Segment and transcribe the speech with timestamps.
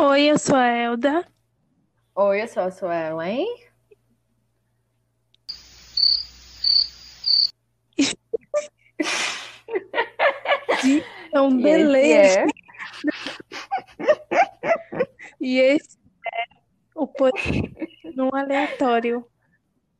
[0.00, 1.24] Oi, eu sou a Elda.
[2.14, 3.46] Oi, eu sou a Suelen.
[11.32, 12.12] É um E delay.
[12.12, 12.46] esse é.
[15.40, 16.44] E esse é
[16.94, 19.26] o podcast no aleatório.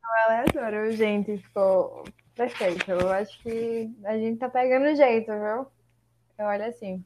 [0.02, 1.38] aleatório, gente.
[1.38, 2.04] Ficou
[2.34, 2.90] perfeito.
[2.90, 5.66] Eu acho que a gente tá pegando jeito, viu?
[6.38, 7.04] Eu olho assim.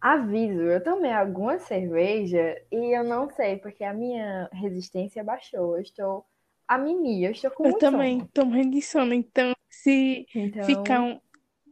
[0.00, 5.76] Aviso, eu tomei alguma cerveja e eu não sei, porque a minha resistência baixou.
[5.76, 6.26] Eu estou
[6.68, 8.30] a mimir, eu estou com Eu também sono.
[8.32, 11.20] tô morrendo de sono, então se Então, ficar, um,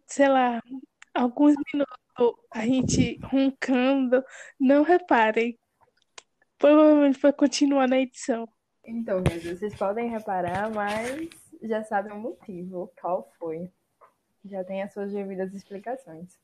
[0.06, 0.60] sei lá,
[1.14, 4.24] alguns minutos a gente roncando,
[4.60, 5.58] não reparem.
[6.58, 8.46] Provavelmente vai continuar na edição.
[8.84, 11.28] então, vocês podem reparar, mas
[11.62, 13.70] já sabem o motivo, qual foi.
[14.44, 16.38] Já tem as suas devidas explicações.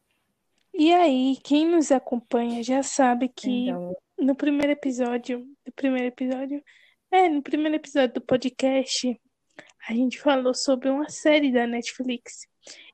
[0.75, 6.63] E aí, quem nos acompanha já sabe que Então, no primeiro episódio, no primeiro episódio,
[7.11, 9.21] é, no primeiro episódio do podcast,
[9.89, 12.47] a gente falou sobre uma série da Netflix.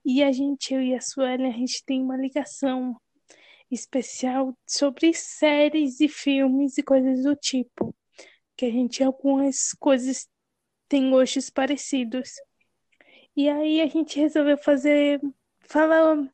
[0.05, 2.97] E a gente, eu e a Suelen, a gente tem uma ligação
[3.71, 7.95] especial sobre séries e filmes e coisas do tipo.
[8.57, 10.27] Que a gente, algumas coisas
[10.89, 12.31] têm gostos parecidos.
[13.37, 15.21] E aí a gente resolveu fazer,
[15.61, 16.29] falar,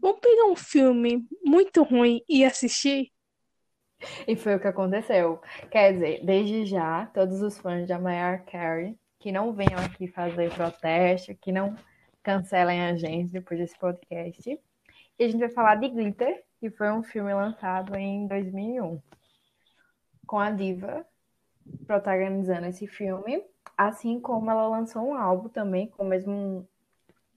[0.00, 3.10] vamos pegar um filme muito ruim e assistir?
[4.26, 5.40] E foi o que aconteceu.
[5.70, 10.54] Quer dizer, desde já, todos os fãs da Mariah Carey que não venham aqui fazer
[10.54, 11.74] protesto, que não
[12.22, 14.48] cancelem a gente depois desse podcast.
[15.18, 19.00] E a gente vai falar de Glitter, que foi um filme lançado em 2001,
[20.26, 21.04] com a diva
[21.86, 23.42] protagonizando esse filme,
[23.76, 26.68] assim como ela lançou um álbum também com o mesmo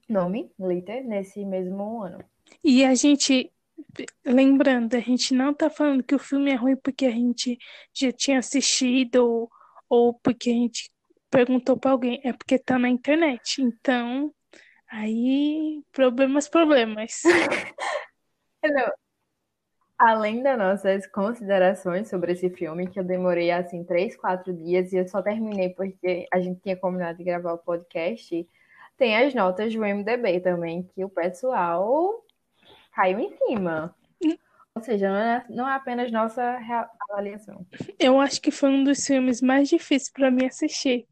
[0.08, 2.24] nome, Glitter, nesse mesmo ano.
[2.62, 3.50] E a gente,
[4.24, 7.58] lembrando, a gente não tá falando que o filme é ruim porque a gente
[7.92, 9.50] já tinha assistido ou,
[9.88, 10.90] ou porque a gente
[11.30, 13.62] perguntou pra alguém, é porque tá na internet.
[13.62, 14.34] Então,
[14.88, 17.22] aí, problemas, problemas.
[18.62, 18.92] Não,
[20.00, 24.96] Além das nossas considerações sobre esse filme, que eu demorei assim três, quatro dias e
[24.96, 28.48] eu só terminei porque a gente tinha combinado de gravar o podcast,
[28.96, 32.24] tem as notas do MDB também, que o pessoal
[32.92, 33.94] caiu em cima.
[34.74, 36.58] Ou seja, não é, não é apenas nossa
[37.10, 37.66] avaliação.
[37.98, 41.06] Eu acho que foi um dos filmes mais difíceis pra mim assistir.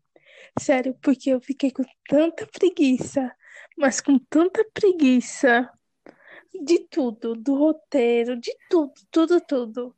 [0.59, 3.34] Sério, porque eu fiquei com tanta preguiça,
[3.77, 5.69] mas com tanta preguiça
[6.65, 9.97] de tudo, do roteiro, de tudo, tudo, tudo,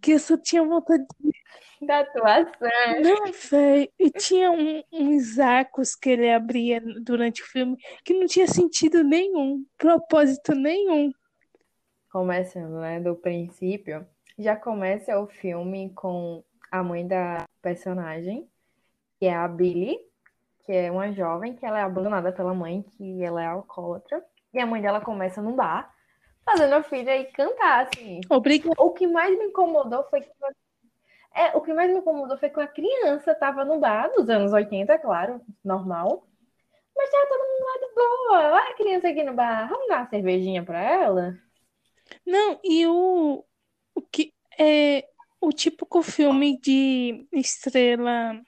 [0.00, 1.32] que eu só tinha vontade de
[1.86, 3.02] Da atuação.
[3.02, 3.92] Não, velho.
[3.98, 9.02] E tinha um- uns arcos que ele abria durante o filme que não tinha sentido
[9.02, 11.12] nenhum, propósito nenhum.
[12.10, 14.06] Começando, né, do princípio,
[14.38, 18.48] já começa o filme com a mãe da personagem,
[19.18, 19.98] que é a Billy,
[20.60, 24.58] que é uma jovem que ela é abandonada pela mãe, que ela é alcoólatra, e
[24.60, 25.92] a mãe dela começa num bar,
[26.44, 28.20] fazendo a filha ir cantar, assim.
[28.30, 28.74] Obrigada.
[28.78, 30.30] O que mais me incomodou foi que
[31.34, 34.52] é, o que mais me incomodou foi que uma criança estava no bar dos anos
[34.52, 36.26] 80, claro, normal.
[36.96, 38.54] Mas tava todo mundo lá de boa.
[38.54, 39.68] Olha a criança aqui no bar.
[39.68, 41.36] Vamos dar uma cervejinha pra ela?
[42.24, 43.44] Não, e o,
[43.94, 45.04] o que é
[45.40, 48.40] o típico filme de estrela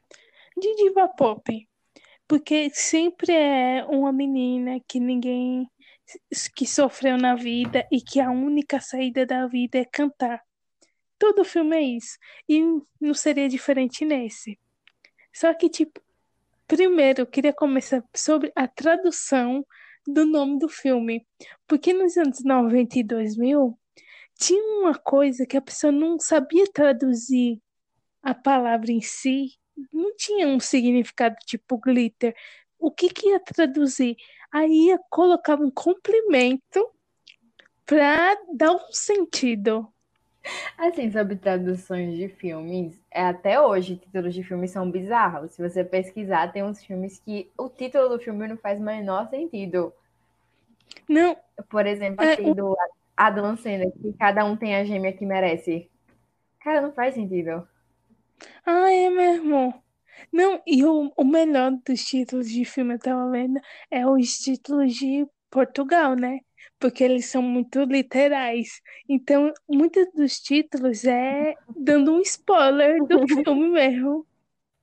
[0.56, 1.68] de diva pop.
[2.28, 5.68] Porque sempre é uma menina que ninguém
[6.54, 10.40] que sofreu na vida e que a única saída da vida é cantar.
[11.18, 12.18] Todo filme é isso.
[12.48, 12.60] E
[13.00, 14.58] não seria diferente nesse.
[15.32, 16.00] Só que, tipo,
[16.66, 19.66] primeiro eu queria começar sobre a tradução
[20.06, 21.26] do nome do filme.
[21.66, 23.78] Porque nos anos 90 e 2000
[24.38, 27.60] tinha uma coisa que a pessoa não sabia traduzir
[28.22, 29.56] a palavra em si,
[29.92, 32.34] não tinha um significado tipo glitter.
[32.78, 34.16] O que que ia traduzir?
[34.52, 36.90] Aí ia colocar um complemento
[37.84, 39.92] para dar um sentido.
[40.78, 45.52] Assim, sobre traduções de filmes, é até hoje títulos de filmes são bizarros.
[45.52, 49.28] Se você pesquisar, tem uns filmes que o título do filme não faz o menor
[49.28, 49.92] sentido.
[51.08, 51.36] Não,
[51.70, 52.76] Por exemplo, É, aquele do
[53.16, 55.90] Adam Sandler, que cada um tem a gêmea que merece.
[56.60, 57.68] Cara, não faz sentido.
[58.64, 59.82] ah, é mesmo.
[60.32, 63.60] Não, e o, o melhor dos títulos de filme eu tava vendo
[63.90, 66.40] é os títulos de Portugal, né?
[66.78, 68.80] Porque eles são muito literais.
[69.08, 74.26] Então, muitos dos títulos é dando um spoiler do filme mesmo.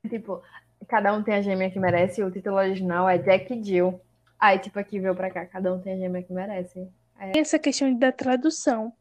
[0.10, 0.42] Tipo,
[0.88, 4.00] cada um tem a gêmea que merece, o título original é Jack Jill.
[4.40, 6.88] Aí, tipo, aqui veio pra cá, cada um tem a gêmea que merece.
[7.20, 7.38] É.
[7.38, 8.92] Essa questão da tradução.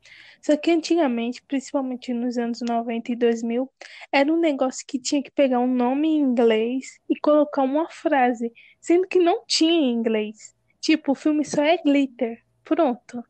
[0.40, 3.70] Só que antigamente, principalmente nos anos 90 e 2000,
[4.12, 8.52] era um negócio que tinha que pegar um nome em inglês e colocar uma frase,
[8.80, 10.54] sendo que não tinha em inglês.
[10.82, 12.42] Tipo, o filme só é glitter.
[12.64, 13.22] Pronto.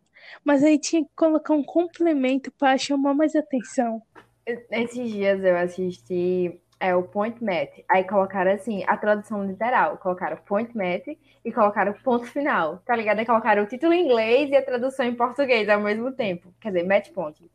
[0.43, 4.01] Mas aí tinha que colocar um complemento para chamar mais atenção.
[4.47, 7.69] Esses dias eu assisti é, o Point Mat.
[7.87, 9.99] Aí colocaram assim, a tradução literal.
[9.99, 11.07] Colocaram Point Mat
[11.45, 12.79] e colocaram ponto final.
[12.87, 13.19] Tá ligado?
[13.19, 16.55] Aí colocaram o título em inglês e a tradução em português ao mesmo tempo.
[16.59, 17.51] Quer dizer, match point.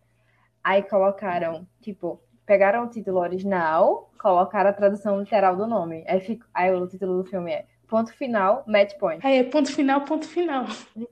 [0.64, 6.04] Aí colocaram, tipo, pegaram o título original, colocaram a tradução literal do nome.
[6.08, 9.24] Aí, fico, aí o título do filme é Ponto final, match point.
[9.26, 10.66] Aí é ponto final, ponto final.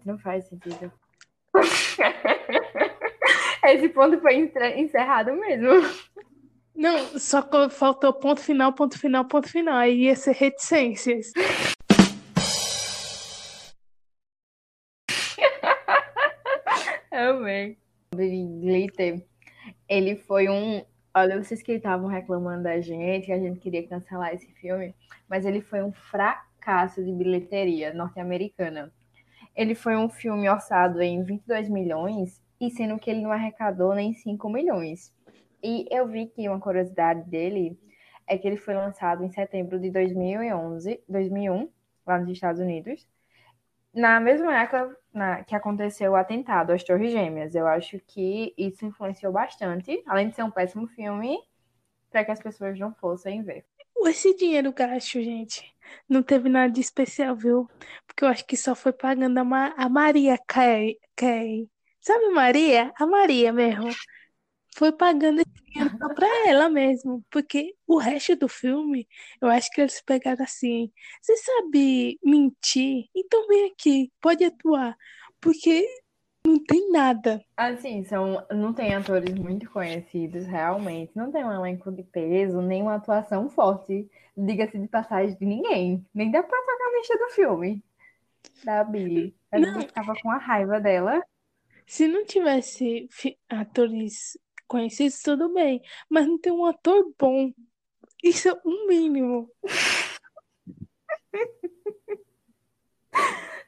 [0.04, 0.92] Não faz sentido.
[3.64, 5.70] Esse ponto foi encerrado mesmo.
[6.76, 9.76] Não, só faltou ponto final, ponto final, ponto final.
[9.76, 11.32] Aí ia ser reticências.
[17.10, 17.78] Amei.
[18.14, 19.26] Glitter,
[19.88, 20.84] ele foi um.
[21.18, 24.94] Olha, vocês que estavam reclamando da gente, que a gente queria cancelar esse filme,
[25.30, 28.92] mas ele foi um fracasso de bilheteria norte-americana.
[29.56, 34.14] Ele foi um filme orçado em 22 milhões, e sendo que ele não arrecadou nem
[34.14, 35.14] 5 milhões.
[35.64, 37.80] E eu vi que uma curiosidade dele
[38.28, 41.70] é que ele foi lançado em setembro de 2011, 2001,
[42.06, 43.08] lá nos Estados Unidos,
[43.96, 47.56] na mesma época na, que aconteceu o atentado às Torres Gêmeas.
[47.56, 51.40] Eu acho que isso influenciou bastante, além de ser um péssimo filme,
[52.12, 53.66] para que as pessoas não fossem ver.
[54.06, 55.74] Esse dinheiro gasto, gente,
[56.08, 57.68] não teve nada de especial, viu?
[58.06, 61.70] Porque eu acho que só foi pagando a, Ma a Maria Kay, Kay.
[62.02, 62.94] Sabe Maria?
[63.00, 63.90] A Maria mesmo.
[64.76, 67.24] Foi pagando esse dinheiro só pra ela mesmo.
[67.30, 69.08] Porque o resto do filme,
[69.42, 70.92] eu acho que eles pegaram assim.
[71.22, 73.06] Você sabe mentir?
[73.16, 74.98] Então vem aqui, pode atuar.
[75.40, 75.88] Porque
[76.46, 77.42] não tem nada.
[77.56, 81.12] Assim, são, não tem atores muito conhecidos, realmente.
[81.16, 86.06] Não tem um elenco de peso, nem uma atuação forte, diga-se de passagem, de ninguém.
[86.14, 87.82] Nem da protagonista do filme,
[88.66, 89.34] da Billy.
[89.52, 91.24] A gente ficava com a raiva dela.
[91.88, 93.08] Se não tivesse
[93.48, 95.82] atores conhecidos, tudo bem.
[96.10, 97.52] Mas não tem um ator bom.
[98.24, 99.50] Isso é o mínimo.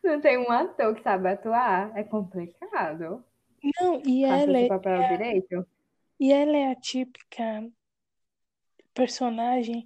[0.03, 3.23] não tem um ator que sabe atuar, é complicado.
[3.79, 5.67] Não, e ela é, papel é- direito.
[6.19, 7.67] e ela é a típica
[8.93, 9.85] personagem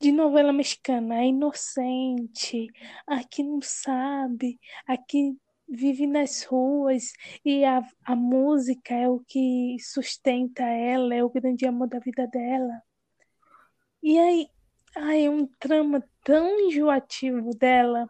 [0.00, 2.68] de novela mexicana, é inocente,
[3.06, 5.36] a que não sabe, a que
[5.70, 7.12] vive nas ruas
[7.44, 12.26] e a, a música é o que sustenta ela, é o grande amor da vida
[12.26, 12.82] dela.
[14.02, 14.48] E aí,
[14.96, 18.08] é um trama tão enjoativo dela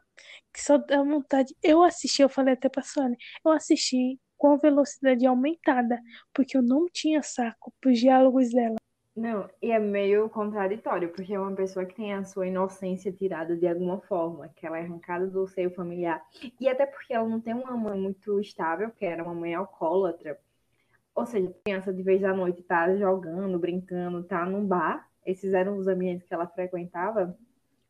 [0.53, 1.55] que só dá vontade.
[1.63, 6.01] Eu assisti, eu falei até pra Sônia, eu assisti com velocidade aumentada,
[6.33, 8.77] porque eu não tinha saco pros diálogos dela.
[9.15, 13.57] Não, e é meio contraditório, porque é uma pessoa que tem a sua inocência tirada
[13.57, 16.25] de alguma forma, que ela é arrancada do seio familiar.
[16.61, 20.39] E até porque ela não tem uma mãe muito estável, que era uma mãe alcoólatra.
[21.15, 25.09] Ou seja, a criança de vez da noite tá jogando, brincando, tá num bar.
[25.27, 27.37] Esses eram os ambientes que ela frequentava.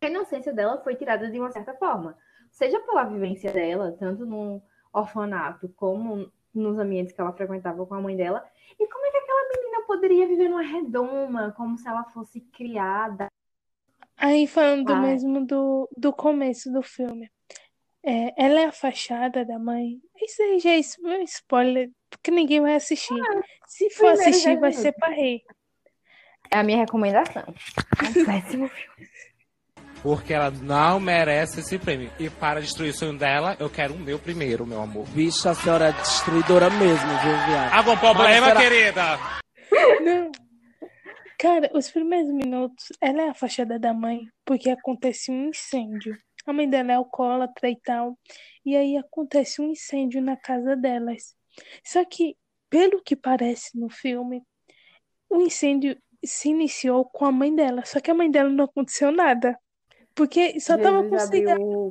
[0.00, 2.16] A inocência dela foi tirada de uma certa forma
[2.50, 4.62] seja pela vivência dela, tanto no
[4.92, 8.44] orfanato como nos ambientes que ela frequentava com a mãe dela.
[8.78, 13.28] E como é que aquela menina poderia viver numa redoma, como se ela fosse criada?
[14.16, 17.30] Aí falando ah, mesmo do, do começo do filme.
[18.02, 20.00] É, ela é a fachada da mãe.
[20.20, 20.78] Isso aí já é
[21.24, 23.14] spoiler, porque ninguém vai assistir.
[23.14, 25.42] Ah, Se for assistir, vai ser para rir.
[26.50, 27.44] É a minha recomendação.
[28.00, 29.08] É um péssimo filme.
[30.02, 32.10] Porque ela não merece esse prêmio.
[32.18, 35.06] E para destruir o sonho dela, eu quero o meu primeiro, meu amor.
[35.08, 37.74] Bicha, a senhora é destruidora mesmo, viu, viado?
[37.74, 38.60] Algum problema, senhora...
[38.60, 39.18] querida?
[40.00, 40.32] Não.
[41.38, 46.14] Cara, os primeiros minutos, ela é a fachada da mãe, porque acontece um incêndio.
[46.46, 48.18] A mãe dela é alcoólatra e tal.
[48.64, 51.34] E aí acontece um incêndio na casa delas.
[51.84, 52.36] Só que,
[52.68, 54.42] pelo que parece no filme,
[55.30, 57.84] o incêndio se iniciou com a mãe dela.
[57.84, 59.58] Só que a mãe dela não aconteceu nada.
[60.20, 61.90] Porque só tava com cigarro.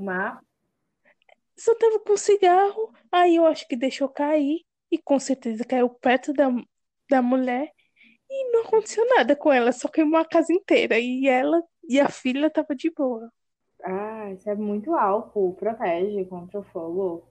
[1.58, 2.94] Só tava com cigarro.
[3.12, 4.64] Aí eu acho que deixou cair.
[4.92, 6.48] E com certeza caiu perto da,
[7.10, 7.72] da mulher.
[8.30, 9.72] E não aconteceu nada com ela.
[9.72, 11.00] Só queimou a casa inteira.
[11.00, 13.34] E ela e a filha tava de boa.
[13.84, 15.56] Ah, isso é muito álcool.
[15.56, 17.28] Protege contra o fogo.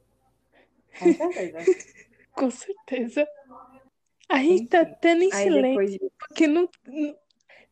[0.98, 1.58] Com certeza.
[2.34, 3.28] com certeza.
[4.28, 6.00] A gente tá tendo em silêncio.
[6.00, 6.12] De...
[6.18, 6.68] Porque não,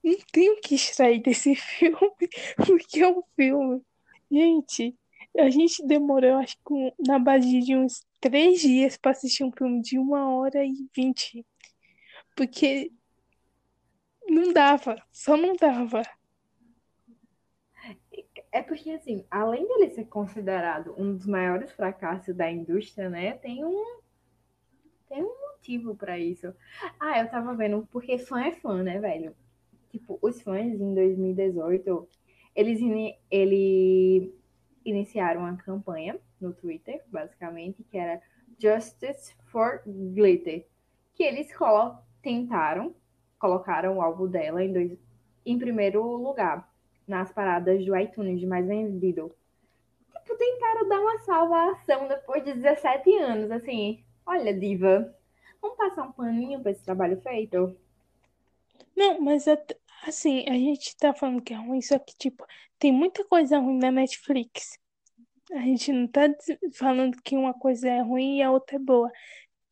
[0.06, 2.12] não tenho que extrair desse filme,
[2.56, 3.82] porque é um filme.
[4.30, 4.96] Gente,
[5.36, 9.82] a gente demorou, acho que na base de uns três dias pra assistir um filme
[9.82, 11.44] de uma hora e vinte.
[12.36, 12.92] Porque
[14.28, 16.02] não dava, só não dava.
[18.52, 23.34] É porque, assim, além dele ser considerado um dos maiores fracassos da indústria, né?
[23.38, 24.00] Tem um,
[25.08, 26.54] tem um motivo pra isso.
[26.98, 29.36] Ah, eu tava vendo, porque fã é fã, né, velho?
[29.96, 32.06] Tipo, os fãs em 2018,
[32.54, 34.34] eles ini- ele
[34.84, 38.20] iniciaram uma campanha no Twitter, basicamente, que era
[38.58, 40.66] Justice for Glitter,
[41.14, 42.94] que eles colo- tentaram,
[43.38, 44.98] colocaram o álbum dela em, dois,
[45.46, 46.70] em primeiro lugar
[47.08, 49.34] nas paradas do iTunes de mais vendido.
[50.12, 54.04] Tipo, tentaram dar uma salvação depois de 17 anos, assim.
[54.26, 55.14] Olha, diva,
[55.62, 57.74] vamos passar um paninho pra esse trabalho feito?
[58.96, 59.46] Não, mas
[60.06, 62.46] assim, a gente tá falando que é ruim, só que, tipo,
[62.78, 64.78] tem muita coisa ruim na Netflix.
[65.52, 66.22] A gente não tá
[66.74, 69.10] falando que uma coisa é ruim e a outra é boa.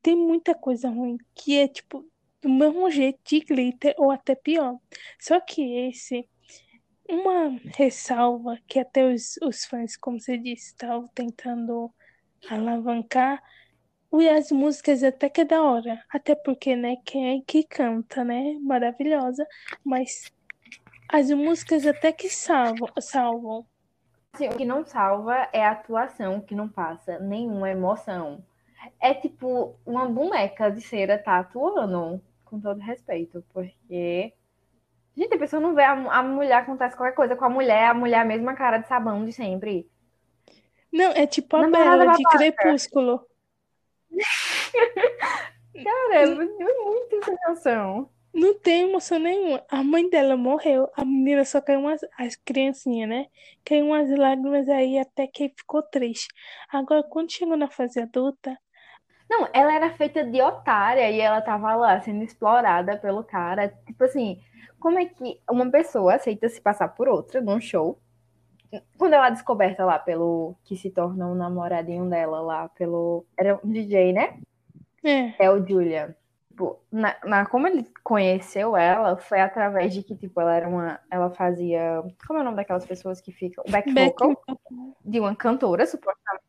[0.02, 2.08] Tem muita coisa ruim que é, tipo,
[2.42, 4.78] do mesmo jeito de glitter ou até pior.
[5.18, 6.28] Só que esse,
[7.08, 11.92] uma ressalva que até os, os fãs, como você disse, estavam tentando
[12.48, 13.42] alavancar,
[14.20, 16.02] e as músicas até que é da hora.
[16.10, 18.56] Até porque, né, quem é que canta, né?
[18.60, 19.46] Maravilhosa.
[19.84, 20.32] Mas
[21.08, 23.66] as músicas até que salvam, salvam.
[24.32, 28.44] Assim, o que não salva é a atuação, que não passa nenhuma emoção.
[29.00, 34.32] É tipo uma boneca de cera tá atuando, com todo respeito, porque.
[35.16, 37.94] Gente, a pessoa não vê a, a mulher acontece qualquer coisa com a mulher, a
[37.94, 39.88] mulher é a mesma cara de sabão de sempre.
[40.92, 42.22] Não, é tipo a Bela de.
[42.24, 43.24] Crepúsculo.
[45.82, 48.10] Cara, é muito, muito sem noção.
[48.32, 49.64] Não tem emoção nenhuma.
[49.68, 50.90] A mãe dela morreu.
[50.96, 52.00] A menina só caiu umas.
[52.18, 53.26] As criancinhas, né?
[53.64, 56.28] Caiu umas lágrimas aí até que ficou triste.
[56.68, 58.58] Agora, quando chegou na fase adulta,
[59.28, 63.68] Não, ela era feita de otária e ela tava lá sendo explorada pelo cara.
[63.86, 64.40] Tipo assim,
[64.78, 68.00] como é que uma pessoa aceita se passar por outra num show?
[68.98, 73.26] Quando ela é descoberta lá pelo que se torna um namoradinho dela lá, pelo.
[73.36, 74.38] Era um DJ, né?
[75.02, 75.34] é.
[75.38, 76.16] É o Julia.
[76.48, 81.00] Tipo, na, na- como ele conheceu ela, foi através de que, tipo, ela era uma.
[81.10, 82.02] Ela fazia.
[82.26, 83.64] Como é o nome daquelas pessoas que ficam?
[83.68, 84.36] Back Back vocal
[85.04, 86.44] de uma cantora, supostamente.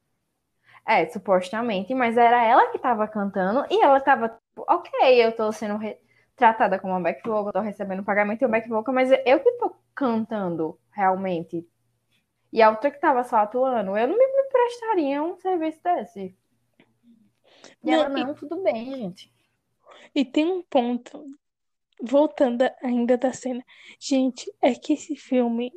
[0.88, 4.92] É, supostamente, mas era ela que tava cantando e ela tava, tipo, ok,
[5.26, 6.00] eu tô sendo re-
[6.36, 9.52] tratada como uma back vocal, tô recebendo pagamento e um back vocal, mas eu que
[9.54, 11.68] tô cantando realmente.
[12.56, 16.34] E a outra que tava só atuando, eu não me, me prestaria um serviço desse.
[17.84, 19.30] E ela, Não, e- não, tudo bem, gente.
[20.16, 21.26] E tem um ponto,
[22.02, 23.62] voltando ainda da cena.
[24.00, 25.70] Gente, é que esse filme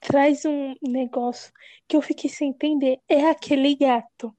[0.00, 1.52] traz um negócio
[1.86, 2.98] que eu fiquei sem entender.
[3.06, 4.34] É aquele gato.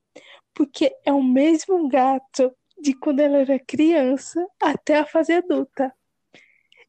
[0.55, 5.93] Porque é o mesmo gato de quando ela era criança até a fase adulta.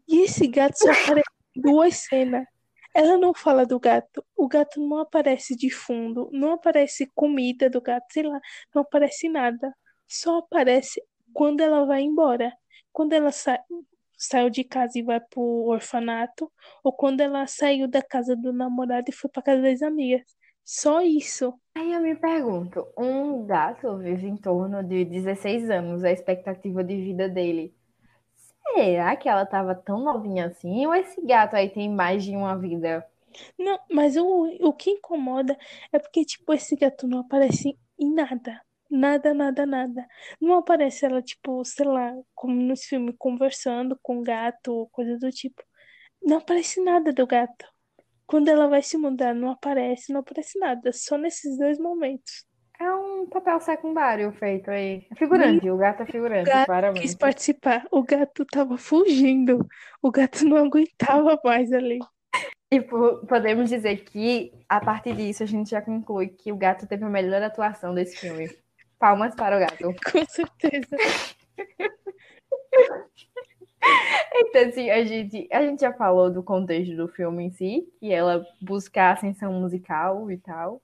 [0.08, 2.46] E esse gato só aparece em duas cenas.
[2.94, 4.24] Ela não fala do gato.
[4.36, 6.28] O gato não aparece de fundo.
[6.32, 8.40] Não aparece comida do gato, sei lá.
[8.74, 9.74] Não aparece nada.
[10.08, 12.52] Só aparece quando ela vai embora.
[12.92, 13.58] Quando ela sa
[14.18, 16.52] saiu de casa e vai pro orfanato.
[16.84, 20.22] Ou quando ela saiu da casa do namorado e foi pra casa das amigas.
[20.64, 21.54] Só isso.
[21.74, 26.96] Aí eu me pergunto, um gato vive em torno de 16 anos, a expectativa de
[26.96, 27.74] vida dele.
[28.74, 30.86] Será que ela tava tão novinha assim?
[30.86, 33.06] Ou esse gato aí tem mais de uma vida?
[33.58, 34.24] Não, mas o,
[34.60, 35.56] o que incomoda
[35.92, 38.60] é porque, tipo, esse gato não aparece em nada.
[38.90, 40.06] Nada, nada, nada.
[40.40, 45.30] Não aparece ela, tipo, sei lá, como nos filmes, conversando com gato ou coisa do
[45.30, 45.62] tipo.
[46.22, 47.66] Não aparece nada do gato.
[48.26, 50.92] Quando ela vai se mudar, não aparece, não aparece nada.
[50.92, 52.46] Só nesses dois momentos.
[52.80, 55.06] É um papel secundário feito aí.
[55.10, 57.02] É figurante, o gato é figurante, gato claramente.
[57.02, 57.86] Quis participar.
[57.90, 59.68] O gato tava fugindo.
[60.00, 61.98] O gato não aguentava mais ali.
[62.70, 66.86] E po- podemos dizer que, a partir disso, a gente já conclui que o gato
[66.86, 68.48] teve a melhor atuação desse filme.
[68.98, 69.94] Palmas para o gato.
[70.10, 70.96] Com certeza.
[74.34, 78.10] Então, assim, a gente, a gente já falou do contexto do filme em si, que
[78.12, 80.80] ela busca a ascensão musical e tal.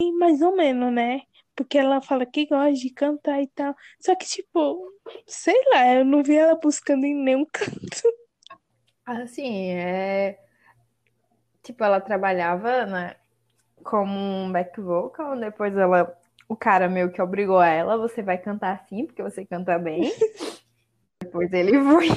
[0.00, 1.22] E mais ou menos, né?
[1.56, 3.74] Porque ela fala que gosta de cantar e tal.
[4.00, 4.92] Só que, tipo,
[5.26, 8.02] sei lá, eu não vi ela buscando em nenhum canto.
[9.04, 10.38] Assim, é.
[11.62, 13.16] Tipo, ela trabalhava, né,
[13.82, 16.16] como um back vocal, depois ela.
[16.48, 20.10] O cara meio que obrigou ela, você vai cantar assim, porque você canta bem.
[21.20, 22.08] Depois ele foi.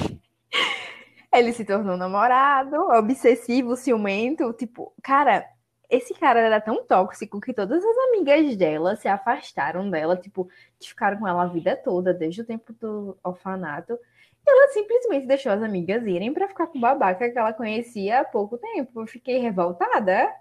[1.34, 4.52] Ele se tornou namorado, obsessivo, ciumento.
[4.54, 5.46] Tipo, cara,
[5.92, 10.48] esse cara era tão tóxico que todas as amigas dela se afastaram dela, tipo,
[10.82, 13.92] ficaram com ela a vida toda, desde o tempo do orfanato.
[13.92, 18.20] E ela simplesmente deixou as amigas irem para ficar com o babaca que ela conhecia
[18.20, 19.02] há pouco tempo.
[19.02, 20.34] Eu fiquei revoltada.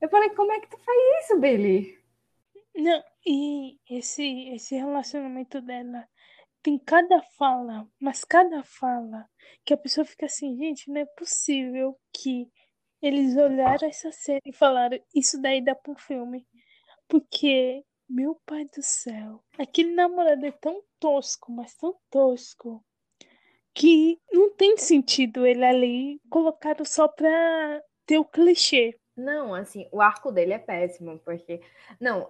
[0.00, 1.96] Eu falei, como é que tu faz isso, Billy?
[2.74, 6.04] Não, e esse, esse relacionamento dela
[6.64, 9.24] tem cada fala, mas cada fala
[9.64, 12.50] que a pessoa fica assim, gente, não é possível que
[13.02, 16.46] eles olharam essa série e falaram, isso daí dá pra um filme.
[17.08, 22.84] Porque, meu pai do céu, aquele namorado é tão tosco, mas tão tosco,
[23.74, 28.96] que não tem sentido ele ali colocado só pra ter o clichê.
[29.16, 31.60] Não, assim, o arco dele é péssimo, porque.
[32.00, 32.28] Não,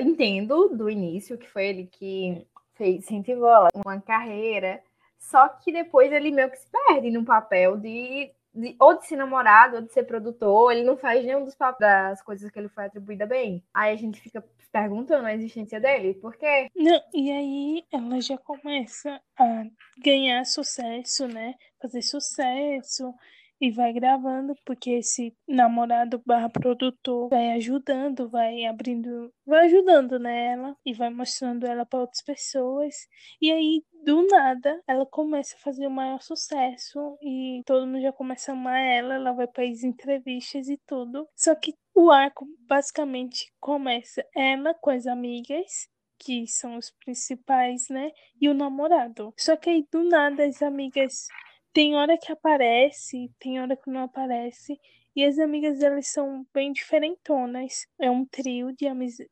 [0.00, 4.82] entendo do início que foi ele que fez, incentivou uma carreira,
[5.18, 9.16] só que depois ele meio que se perde no papel de, de, ou de ser
[9.16, 12.84] namorado, ou de ser produtor, ele não faz nenhum dos das coisas que ele foi
[12.84, 13.62] atribuída bem.
[13.72, 16.68] Aí a gente fica perguntando a existência dele, por quê?
[16.74, 19.64] Não, e aí ela já começa a
[19.98, 21.54] ganhar sucesso, né?
[21.80, 23.14] Fazer sucesso
[23.62, 30.70] e vai gravando, porque esse namorado barra produtor vai ajudando, vai abrindo, vai ajudando nela
[30.70, 32.92] né, e vai mostrando ela para outras pessoas.
[33.40, 38.12] E aí, do nada, ela começa a fazer o maior sucesso e todo mundo já
[38.12, 41.28] começa a amar ela, ela vai para as entrevistas e tudo.
[41.36, 45.88] Só que o arco basicamente começa ela com as amigas
[46.18, 48.10] que são os principais, né?
[48.40, 49.32] E o namorado.
[49.36, 51.28] Só que aí do nada as amigas
[51.72, 54.78] tem hora que aparece, tem hora que não aparece.
[55.14, 57.86] E as amigas delas são bem diferentonas.
[57.98, 58.86] É um trio de,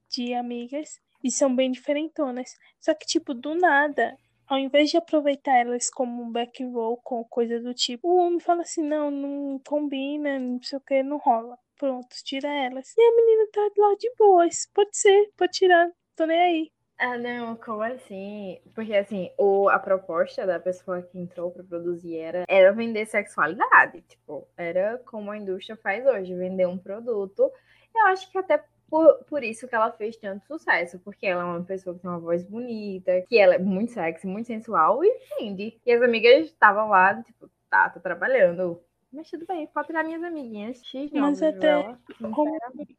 [0.08, 2.54] de amigas e são bem diferentonas.
[2.80, 4.16] Só que, tipo, do nada,
[4.46, 8.62] ao invés de aproveitar elas como um back vocal, coisa do tipo, o homem fala
[8.62, 11.58] assim: não, não combina, não sei o que, não rola.
[11.76, 12.92] Pronto, tira elas.
[12.96, 14.68] E a menina tá lá de boas.
[14.74, 16.72] Pode ser, pode tirar, tô nem aí.
[17.02, 18.60] Ah, não, como assim?
[18.74, 24.02] Porque assim, o, a proposta da pessoa que entrou para produzir era, era vender sexualidade.
[24.02, 27.50] Tipo, era como a indústria faz hoje, vender um produto.
[27.94, 31.46] Eu acho que até por, por isso que ela fez tanto sucesso, porque ela é
[31.46, 35.10] uma pessoa que tem uma voz bonita, que ela é muito sexy, muito sensual e
[35.38, 35.80] vende.
[35.86, 38.78] E as amigas estavam lá, tipo, tá, tô trabalhando.
[39.10, 40.84] Mas tudo bem, pode tirar minhas amiguinhas.
[40.84, 41.96] X Mas até,
[42.34, 42.58] como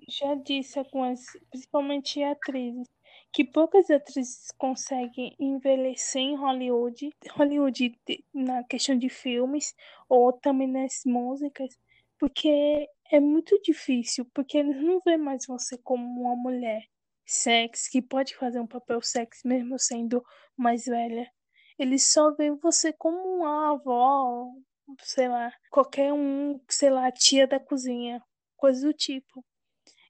[0.09, 2.87] já disse algumas, principalmente atrizes,
[3.31, 7.97] que poucas atrizes conseguem envelhecer em Hollywood, Hollywood
[8.33, 9.73] na questão de filmes
[10.09, 11.77] ou também nas músicas,
[12.19, 16.83] porque é muito difícil, porque eles não veem mais você como uma mulher
[17.25, 20.23] sexy que pode fazer um papel sexy mesmo sendo
[20.57, 21.31] mais velha.
[21.79, 24.51] Eles só veem você como uma avó,
[24.99, 28.21] sei lá, qualquer um, sei lá, tia da cozinha,
[28.57, 29.43] coisa do tipo.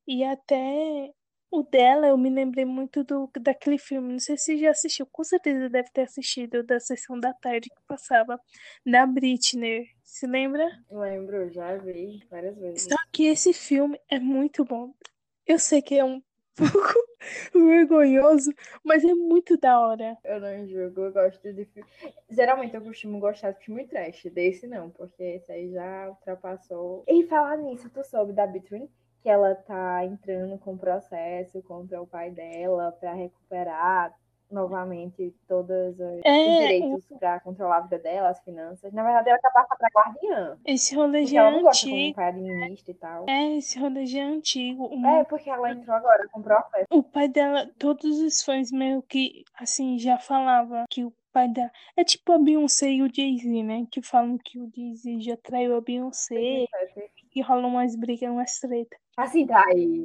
[0.08, 1.14] E até
[1.52, 4.14] o dela, eu me lembrei muito do, daquele filme.
[4.14, 7.82] Não sei se já assistiu, com certeza deve ter assistido da sessão da tarde que
[7.86, 8.40] passava
[8.86, 9.90] da Britney.
[10.02, 10.66] Se lembra?
[10.90, 12.84] Lembro, já vi várias vezes.
[12.84, 14.94] Só que esse filme é muito bom.
[15.46, 16.22] Eu sei que é um
[16.56, 17.12] pouco
[17.54, 20.18] vergonhoso, mas é muito da hora.
[20.24, 21.90] Eu não julgo, eu gosto de filme.
[22.30, 27.04] Geralmente eu costumo gostar de filme trash, desse não, porque esse aí já ultrapassou.
[27.08, 28.90] E falar nisso, tu soube da Between?
[29.22, 34.14] Que ela tá entrando com processo contra o pai dela para recuperar
[34.52, 38.92] novamente todos os, é, direitos para controlar a vida dela, as finanças.
[38.92, 40.58] Na verdade, ela tá passando para guardiã.
[40.66, 41.92] Esse rolê já é antigo.
[41.92, 43.26] Como pai administra e tal.
[43.30, 44.90] É, esse rolê já é antigo.
[45.06, 46.86] É, porque ela entrou agora com processo.
[46.92, 51.72] O pai dela, todos os fãs meio que, assim, já falava que o pai dela...
[51.96, 53.88] É tipo a Beyoncé e o Jay-Z, né?
[53.90, 56.66] Que falam que o Jay-Z já traiu a Beyoncé.
[57.34, 59.00] E rolam umas brigas, umas tretas.
[59.16, 59.46] Assim,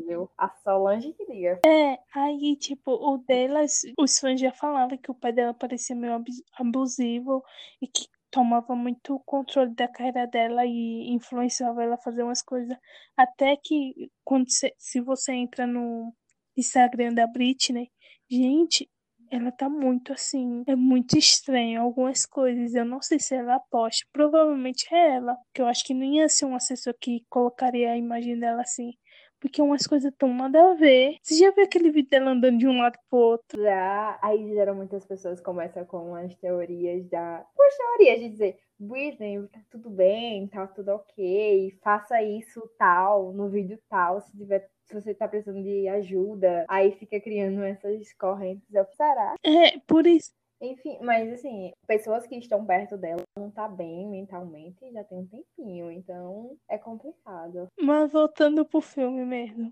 [0.07, 0.31] viu?
[0.37, 1.61] A Solange que diga.
[1.67, 6.23] É, aí, tipo, o delas, os fãs já falavam que o pai dela parecia meio
[6.59, 7.43] abusivo
[7.81, 12.77] e que tomava muito controle da carreira dela e influenciava ela a fazer umas coisas.
[13.17, 16.13] Até que, quando cê, se você entra no
[16.57, 17.91] Instagram da Britney,
[18.31, 18.91] gente,
[19.31, 22.75] ela tá muito assim, é muito estranho algumas coisas.
[22.75, 26.29] Eu não sei se ela posta, provavelmente é ela, que eu acho que não ia
[26.29, 28.93] ser um assessor que colocaria a imagem dela assim.
[29.41, 31.17] Porque umas coisas tão nada a ver.
[31.23, 33.63] Você já viu aquele vídeo dela andando de um lado pro outro?
[33.63, 34.19] Já.
[34.23, 37.39] Aí geralmente as pessoas começam com as teorias da.
[37.39, 43.49] As teorias de dizer, Britney, tá tudo bem, tá tudo ok, faça isso tal, no
[43.49, 48.73] vídeo tal, se tiver se você tá precisando de ajuda, aí fica criando essas correntes.
[48.73, 49.35] Eu, será?
[49.43, 50.31] É, por isso.
[50.61, 55.27] Enfim, mas assim, pessoas que estão perto dela não tá bem mentalmente já tem um
[55.27, 57.69] tempinho, então é complicado.
[57.79, 59.71] Mas voltando pro filme mesmo.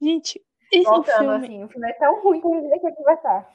[0.00, 0.42] Gente,
[0.72, 1.36] esse Voltando, filme.
[1.36, 3.54] assim, o filme é tão ruim que gente quer conversar.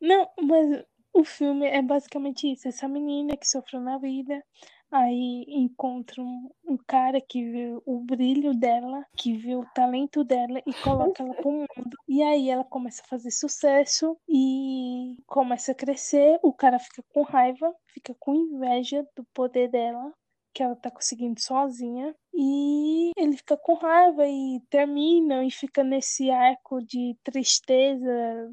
[0.00, 2.66] Não, mas o filme é basicamente isso.
[2.66, 4.42] Essa menina que sofreu na vida,
[4.90, 10.60] aí encontra um, um cara que vê o brilho dela, que vê o talento dela
[10.66, 11.96] e coloca ela pro mundo.
[12.08, 16.38] E aí ela começa a fazer sucesso e começa a crescer.
[16.42, 20.12] O cara fica com raiva, fica com inveja do poder dela.
[20.52, 22.12] Que ela tá conseguindo sozinha.
[22.34, 28.50] E ele fica com raiva e termina e fica nesse arco de tristeza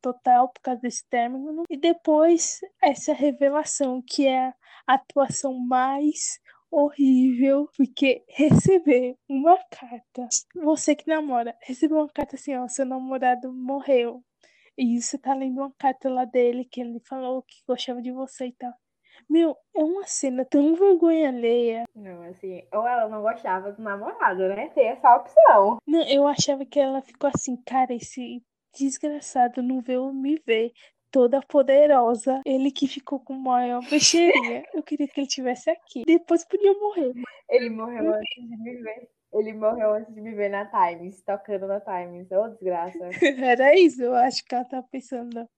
[0.00, 1.62] total por causa desse término.
[1.68, 4.52] E depois essa revelação, que é
[4.94, 12.66] atuação mais horrível, porque receber uma carta, você que namora, receber uma carta assim, ó,
[12.68, 14.22] seu namorado morreu.
[14.76, 18.46] E você tá lendo uma carta lá dele que ele falou que gostava de você
[18.46, 18.72] e tal.
[19.28, 21.84] Meu, é uma cena tão vergonha alheia.
[21.94, 24.68] Não, assim, ou ela não gostava do namorado, né?
[24.68, 25.78] Tem essa opção.
[25.86, 28.40] Não, eu achava que ela ficou assim, cara, esse
[28.78, 30.72] desgraçado não veio me ver.
[31.10, 32.40] Toda poderosa.
[32.44, 34.64] Ele que ficou com maior bexeria.
[34.74, 36.04] Eu queria que ele tivesse aqui.
[36.06, 37.12] Depois podia morrer.
[37.48, 39.08] Ele morreu antes de me ver.
[39.32, 42.30] Ele morreu antes de me ver na Times, tocando na Times.
[42.30, 42.98] Ô, desgraça.
[43.42, 45.48] Era isso, eu acho que ela tá pensando.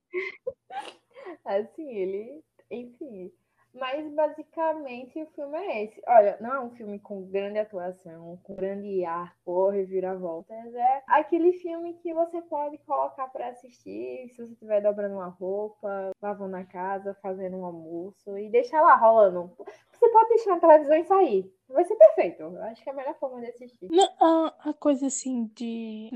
[1.44, 2.42] Assim, ele.
[2.70, 3.32] Enfim.
[3.72, 6.02] Mas basicamente o filme é esse.
[6.06, 10.74] Olha, não é um filme com grande atuação, com grande arco ou reviravoltas.
[10.74, 16.10] É aquele filme que você pode colocar para assistir se você estiver dobrando uma roupa,
[16.20, 19.52] lavando a casa, fazendo um almoço e deixar lá rolando.
[19.92, 21.54] Você pode deixar na televisão e sair.
[21.68, 22.42] Vai ser perfeito.
[22.42, 23.88] Eu acho que é a melhor forma de assistir.
[23.90, 26.10] Não, a, coisa assim de.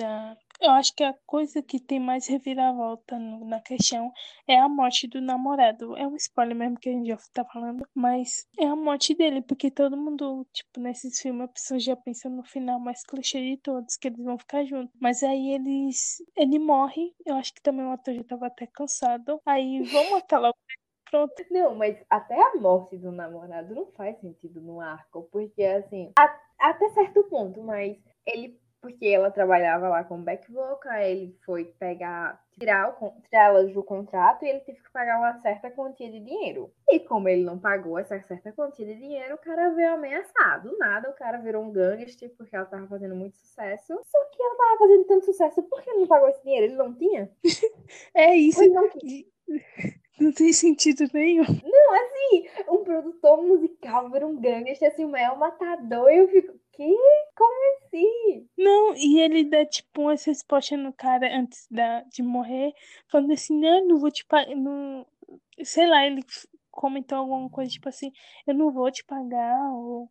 [0.64, 4.12] Eu acho que a coisa que tem mais reviravolta no- na questão
[4.48, 5.96] é a morte do namorado.
[5.96, 9.42] É um spoiler mesmo que a gente já tá falando, mas é a morte dele,
[9.42, 13.56] porque todo mundo, tipo, nesses filmes, a pessoa já pensa no final mais clichê de
[13.58, 14.94] todos, que eles vão ficar juntos.
[15.00, 16.22] Mas aí eles.
[16.36, 17.14] Ele morre.
[17.26, 19.40] Eu acho que também o ator já tava até cansado.
[19.46, 20.56] Aí vamos matar logo.
[21.10, 21.34] Pronto.
[21.50, 26.40] Não, mas até a morte do namorado não faz sentido no arco, porque assim, a-
[26.58, 27.96] até certo ponto, mas
[28.26, 32.94] ele, porque ela trabalhava lá com back vocal, ele foi pegar, tirar,
[33.24, 36.70] tirar ela do contrato e ele teve que pagar uma certa quantia de dinheiro.
[36.90, 40.62] E como ele não pagou essa certa quantia de dinheiro, o cara veio ameaçar.
[40.62, 43.98] Do nada, o cara virou um gangster porque ela tava fazendo muito sucesso.
[44.04, 46.66] Só que ela tava fazendo tanto sucesso, por que ele não pagou esse dinheiro?
[46.66, 47.30] Ele não tinha?
[48.14, 48.62] É isso.
[48.62, 49.24] Ele não quis?
[50.20, 51.44] Não tem sentido nenhum.
[52.68, 56.96] um produtor musical vira um gangster, assim, o maior matador, e eu fico, que?
[57.36, 57.63] Como
[57.94, 58.48] assim?
[58.58, 62.72] Não, e ele dá tipo umas respostas no cara antes da, de morrer,
[63.08, 64.54] falando assim, não, não vou te pagar.
[64.54, 65.06] Não...
[65.62, 66.22] Sei lá, ele
[66.70, 68.12] comentou alguma coisa tipo assim,
[68.46, 70.10] eu não vou te pagar, ou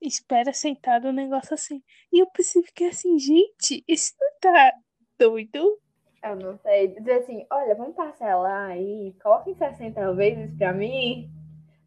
[0.00, 1.82] espera sentado, um negócio assim.
[2.12, 4.72] E eu pensei, fiquei assim, gente, esse não tá
[5.18, 5.80] doido?
[6.22, 11.30] Eu não sei, dizer assim, olha, vamos parcelar aí, coloca em 60 vezes pra mim,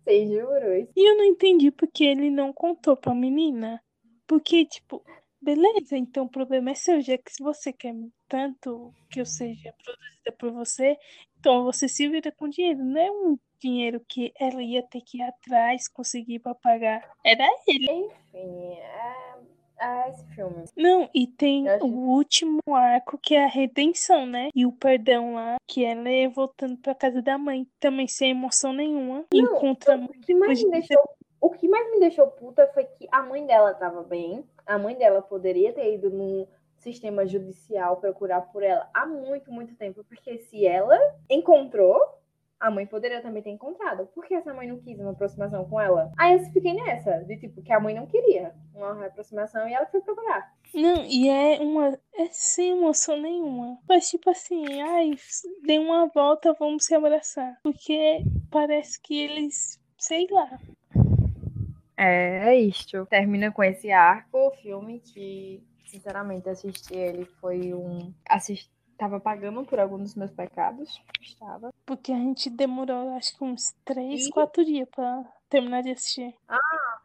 [0.03, 0.89] sem juros.
[0.95, 3.81] E eu não entendi porque ele não contou pra menina.
[4.27, 5.01] Porque, tipo,
[5.55, 7.95] beleza, então o problema é seu, já que se você quer
[8.27, 10.97] tanto que eu seja produzida por você,
[11.39, 12.83] então você se vira com dinheiro.
[12.83, 17.09] Não é um dinheiro que ela ia ter que ir atrás, conseguir pra pagar.
[17.23, 17.89] Era ele.
[17.89, 19.15] Enfim, é,
[19.79, 20.65] é esse filme.
[20.75, 24.49] Não, e tem acho- o último arco que é a redenção, né?
[24.53, 28.73] E o perdão lá, que ela é voltando pra casa da mãe, também sem emoção
[28.73, 29.25] nenhuma.
[29.33, 31.01] Encontra O que mais me deixou,
[31.39, 34.95] o que mais me deixou puta foi que a mãe dela tava bem, a mãe
[34.95, 36.47] dela poderia ter ido num
[36.77, 40.97] sistema judicial procurar por ela há muito, muito tempo, porque se ela
[41.29, 41.99] encontrou,
[42.59, 44.07] a mãe poderia também ter encontrado.
[44.07, 46.11] Por que essa mãe não quis uma aproximação com ela?
[46.17, 49.85] Aí eu fiquei nessa, de tipo, que a mãe não queria uma aproximação e ela
[49.85, 50.53] foi procurar.
[50.73, 51.97] Não, e é uma.
[52.13, 53.77] É sem emoção nenhuma.
[53.87, 55.11] Mas tipo assim, ai,
[55.63, 57.59] dê uma volta, vamos se abraçar.
[57.63, 59.79] Porque parece que eles.
[59.97, 60.59] Sei lá.
[61.97, 63.05] É, é isto.
[63.07, 68.13] Termina com esse arco, o filme que, sinceramente, assistir ele foi um.
[68.29, 68.69] Assist...
[68.97, 70.99] Tava pagando por alguns dos meus pecados.
[71.21, 71.71] Estava.
[71.85, 76.33] Porque a gente demorou, acho que uns três, E- quatro dias pra terminar de assistir.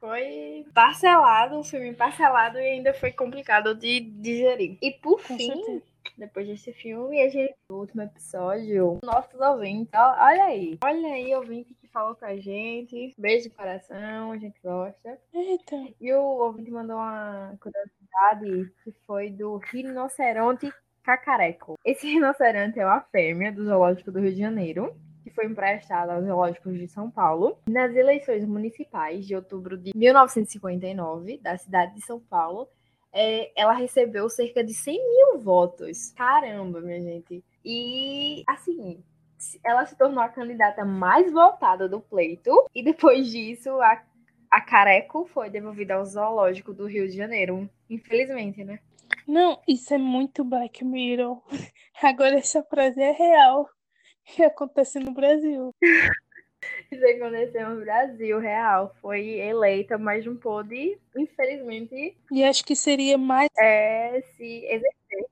[0.00, 4.78] Foi parcelado, um filme parcelado e ainda foi complicado de digerir.
[4.80, 5.82] E por Com fim, certeza.
[6.18, 7.54] depois desse filme, a gente.
[7.70, 9.92] No último episódio, nossos ouvintes.
[9.94, 10.78] Olha aí.
[10.82, 13.14] Olha aí, ouvinte falou com a gente.
[13.18, 15.18] Beijo de coração, a gente gosta.
[15.32, 15.76] Eita.
[16.00, 21.78] E o ouvinte mandou uma curiosidade que foi do rinoceronte cacareco.
[21.84, 24.96] Esse rinoceronte é uma fêmea do Zoológico do Rio de Janeiro.
[25.22, 27.56] que foi emprestada aos zoológicos de São Paulo.
[27.68, 32.68] Nas eleições municipais de outubro de 1959, da cidade de São Paulo,
[33.12, 36.10] é, ela recebeu cerca de 100 mil votos.
[36.16, 37.44] Caramba, minha gente.
[37.64, 39.00] E, assim,
[39.64, 42.50] ela se tornou a candidata mais votada do pleito.
[42.74, 44.02] E depois disso, a,
[44.50, 47.68] a Careco foi devolvida ao zoológico do Rio de Janeiro.
[47.88, 48.78] Infelizmente, né?
[49.26, 51.42] Não, isso é muito Black Mirror.
[52.02, 53.68] Agora essa frase é real.
[54.24, 55.74] Que acontece no Brasil.
[56.92, 58.94] Isso aconteceu no Brasil, real.
[59.00, 62.16] Foi eleita, mas não pôde, infelizmente.
[62.30, 63.48] E acho que seria mais.
[63.58, 65.26] É, se exercer.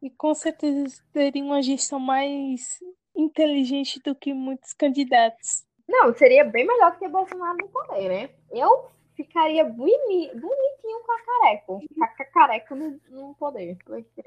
[0.00, 2.80] E com certeza teria uma gestão mais
[3.22, 5.64] inteligente do que muitos candidatos.
[5.88, 8.30] Não, seria bem melhor do que Bolsonaro no poder, né?
[8.50, 11.80] Eu ficaria boni bonitinho com a careco.
[11.94, 13.76] Com a careca no, no poder.
[13.84, 14.22] Porque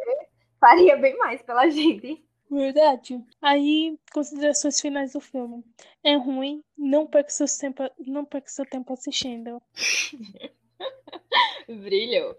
[0.59, 2.23] faria bem mais pela gente.
[2.49, 3.23] Verdade.
[3.41, 5.63] Aí, considerações finais do filme.
[6.03, 9.61] É ruim, não perca, seu tempo, não perca seu tempo assistindo.
[11.67, 12.35] brilhou.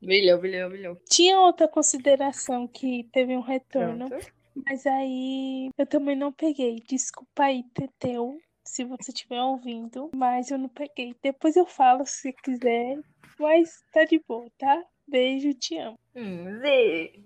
[0.00, 0.96] Brilhou, brilhou, brilhou.
[1.08, 4.08] Tinha outra consideração que teve um retorno.
[4.08, 4.37] Pronto.
[4.66, 6.82] Mas aí eu também não peguei.
[6.86, 10.10] Desculpa aí, Teteu, se você estiver ouvindo.
[10.14, 11.14] Mas eu não peguei.
[11.22, 12.98] Depois eu falo se quiser.
[13.38, 14.82] Mas tá de boa, tá?
[15.06, 15.98] Beijo, te amo.
[16.14, 16.60] Hum,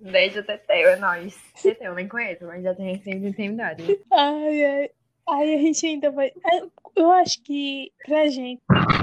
[0.00, 1.36] beijo, Teteu, é nóis.
[1.60, 3.82] Teteu, eu nem conheço, mas já tem sempre intimidade.
[4.12, 4.90] Ai, ai.
[5.28, 6.32] Aí a gente ainda vai.
[6.94, 8.62] Eu acho que pra gente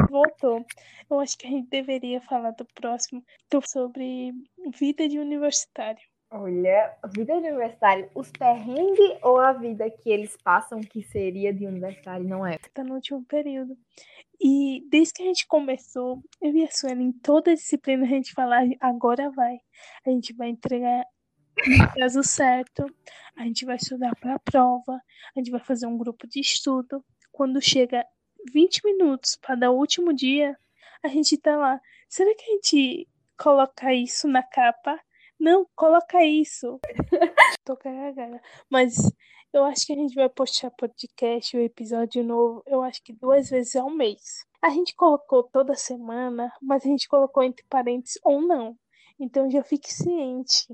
[0.10, 0.66] voltou.
[1.10, 3.24] Eu acho que a gente deveria falar do próximo
[3.66, 4.32] sobre
[4.78, 6.02] vida de universitário.
[6.32, 11.66] Olha, vida de universitário, os perrengues ou a vida que eles passam que seria de
[11.66, 12.60] universitário não é?
[12.72, 13.76] Tá no último período.
[14.40, 18.32] E desde que a gente começou, eu e a em toda a disciplina, a gente
[18.32, 19.58] fala, agora vai.
[20.06, 21.04] A gente vai entregar
[21.68, 22.86] no prazo certo,
[23.36, 25.02] a gente vai estudar para a prova,
[25.36, 27.04] a gente vai fazer um grupo de estudo.
[27.32, 28.06] Quando chega
[28.54, 30.56] 20 minutos para dar o último dia,
[31.04, 31.82] a gente tá lá.
[32.08, 35.00] Será que a gente coloca isso na capa?
[35.40, 36.80] Não, coloca isso.
[37.64, 38.42] Tô cagada.
[38.70, 38.96] Mas
[39.54, 43.50] eu acho que a gente vai postar podcast, o episódio novo, eu acho que duas
[43.50, 44.46] vezes ao mês.
[44.62, 48.78] A gente colocou toda semana, mas a gente colocou entre parênteses ou não.
[49.20, 50.68] Então já fique ciente.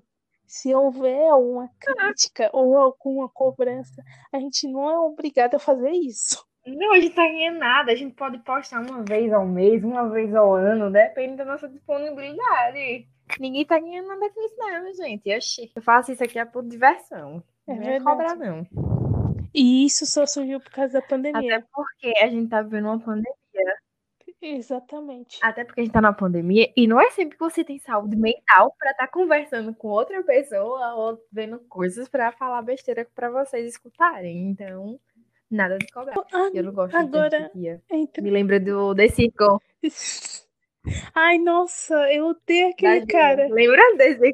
[0.47, 6.45] Se houver alguma crítica ou alguma cobrança, a gente não é obrigado a fazer isso.
[6.65, 7.91] Não, a gente tá ganhando nada.
[7.91, 11.69] A gente pode postar uma vez ao mês, uma vez ao ano, depende da nossa
[11.69, 13.08] disponibilidade.
[13.39, 15.35] Ninguém tá ganhando nada com isso, não, gente.
[15.35, 15.71] Oxi.
[15.75, 17.43] Eu faço isso aqui é por diversão.
[17.67, 18.67] É não é cobrar, não.
[19.53, 21.57] E isso só surgiu por causa da pandemia.
[21.57, 23.35] Até porque a gente tá vivendo uma pandemia.
[24.41, 25.39] Exatamente.
[25.41, 28.15] Até porque a gente tá na pandemia e não é sempre que você tem saúde
[28.15, 33.29] mental para estar tá conversando com outra pessoa ou vendo coisas para falar besteira para
[33.29, 34.49] vocês escutarem.
[34.49, 34.99] Então,
[35.49, 36.15] nada de cobrar.
[36.31, 38.21] Ah, eu não gosto agora, de.
[38.21, 39.57] Me lembra do The Circle.
[41.13, 43.47] Ai, nossa, eu odeio aquele cara.
[43.47, 44.33] Lembra desse?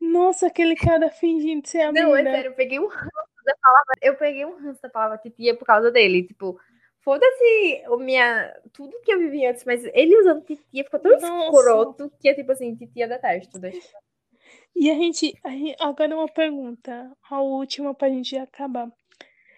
[0.00, 3.94] Nossa, aquele cara fingindo ser a Não, é sério, eu peguei um ranço da palavra.
[4.02, 6.24] Eu peguei um ranço da palavra titia por causa dele.
[6.24, 6.58] Tipo,
[7.00, 8.54] foda-se minha.
[8.72, 11.56] Tudo que eu vivi antes, mas ele usando titia ficou tão Nossa.
[11.56, 13.58] escroto que é tipo assim, titia detesto.
[13.58, 13.88] Deixa.
[14.76, 15.76] E a gente, a gente.
[15.80, 17.10] Agora uma pergunta.
[17.30, 18.90] A última pra gente acabar.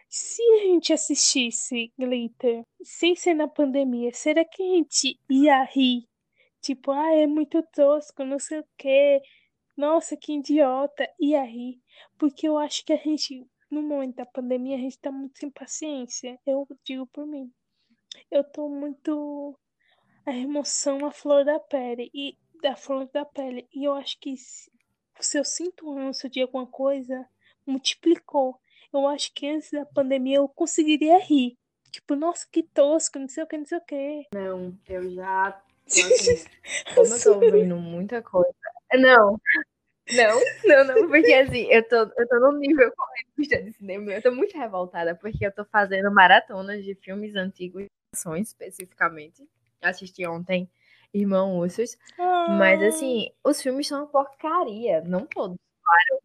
[0.08, 6.06] Se a gente assistisse Glitter sem ser na pandemia, será que a gente ia rir?
[6.66, 9.22] Tipo, ah, é muito tosco, não sei o quê
[9.76, 11.80] nossa, que idiota, ia rir.
[12.18, 15.50] Porque eu acho que a gente, no momento da pandemia, a gente tá muito sem
[15.50, 16.38] paciência.
[16.46, 17.52] Eu digo por mim.
[18.30, 19.58] Eu tô muito.
[20.24, 22.10] A emoção à flor da pele.
[22.14, 23.68] E da flor da pele.
[23.72, 24.70] E eu acho que se,
[25.20, 27.28] se eu sinto ânsia de alguma coisa,
[27.66, 28.58] multiplicou.
[28.92, 31.58] Eu acho que antes da pandemia eu conseguiria rir.
[31.90, 34.26] Tipo, nossa, que tosco, não sei o que, não sei o que.
[34.32, 35.62] Não, eu já.
[35.86, 36.44] Assim,
[36.94, 38.52] como eu tô ouvindo muita coisa,
[38.94, 39.40] não.
[40.12, 44.12] Não, não, não, porque assim, eu tô, eu tô num nível correto de cinema.
[44.12, 47.86] Eu tô muito revoltada, porque eu tô fazendo maratonas de filmes antigos,
[48.38, 49.48] especificamente.
[49.82, 50.70] Assisti ontem
[51.12, 51.96] Irmão Ursos.
[52.18, 52.46] Ah.
[52.58, 55.00] Mas assim, os filmes são uma porcaria.
[55.02, 56.22] Não todos, claro.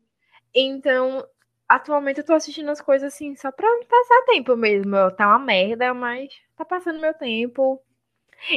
[0.53, 1.27] Então,
[1.67, 5.11] atualmente eu tô assistindo as coisas assim, só pra passar tempo mesmo.
[5.11, 7.81] Tá uma merda, mas tá passando meu tempo.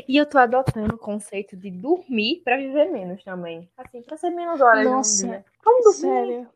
[0.09, 3.71] E eu tô adotando o conceito de dormir para viver menos também.
[3.77, 5.45] Assim, pra ser menos horas Nossa, dia.
[5.63, 6.01] Como dormir?
[6.01, 6.51] Sério.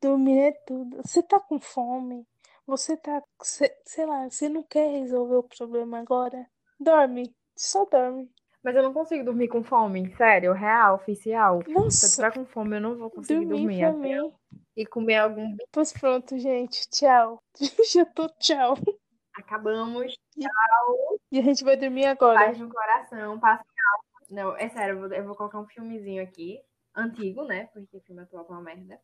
[0.00, 0.96] Dormir é tudo.
[1.04, 2.26] Você tá com fome?
[2.66, 3.22] Você tá.
[3.42, 6.46] Sei lá, você não quer resolver o problema agora?
[6.78, 7.34] Dorme.
[7.56, 8.30] Só dorme.
[8.62, 11.62] Mas eu não consigo dormir com fome, sério, real, oficial.
[11.66, 12.06] Nossa.
[12.06, 13.80] Se eu tiver com fome, eu não vou conseguir dormir.
[13.80, 14.32] dormir mim,
[14.76, 15.56] e comer algum.
[15.72, 16.88] Pois pronto, gente.
[16.88, 17.42] Tchau.
[17.92, 18.76] Já tô tchau.
[19.34, 20.14] Acabamos.
[21.30, 22.38] E a gente vai dormir agora.
[22.38, 23.64] Paz no coração, passa.
[24.30, 26.60] Não, é sério, eu vou, eu vou colocar um filmezinho aqui.
[26.94, 27.66] Antigo, né?
[27.72, 29.00] Porque filme atual é uma merda.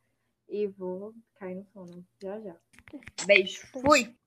[0.48, 2.06] E vou cair no sono.
[2.22, 2.56] Já, já.
[3.26, 3.66] Beijo.
[3.68, 4.18] Fui!